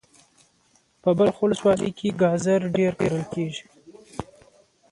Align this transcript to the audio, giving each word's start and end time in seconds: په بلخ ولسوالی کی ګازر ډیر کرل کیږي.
په 1.01 1.09
بلخ 1.17 1.35
ولسوالی 1.39 1.89
کی 1.97 2.09
ګازر 2.21 2.61
ډیر 2.75 2.91
کرل 2.99 3.23
کیږي. 3.33 3.65